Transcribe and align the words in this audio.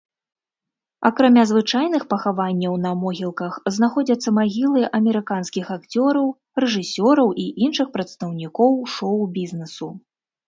Акрамя 1.07 1.41
звычайных 1.49 2.05
пахаванняў 2.13 2.77
на 2.85 2.93
могілках 3.01 3.59
знаходзяцца 3.75 4.33
магілы 4.39 4.81
амерыканскіх 4.99 5.69
акцёраў, 5.75 6.27
рэжысёраў 6.65 7.29
і 7.43 7.47
іншых 7.67 7.93
прадстаўнікоў 7.99 8.71
шоу-бізнесу. 8.95 9.91